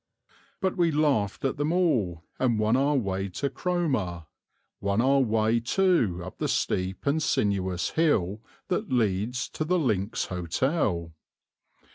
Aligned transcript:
But 0.61 0.77
we 0.77 0.89
laughed 0.89 1.45
at 1.45 1.57
them 1.57 1.71
all 1.71 2.23
and 2.39 2.57
won 2.57 2.75
our 2.75 2.95
way 2.95 3.29
to 3.29 3.51
Cromer, 3.51 4.25
won 4.79 4.99
our 4.99 5.19
way 5.19 5.59
too 5.59 6.23
up 6.25 6.39
the 6.39 6.47
steep 6.47 7.05
and 7.05 7.21
sinuous 7.21 7.91
hill 7.91 8.41
that 8.69 8.91
leads 8.91 9.47
to 9.49 9.63
the 9.63 9.77
Links 9.77 10.25
Hotel. 10.25 11.13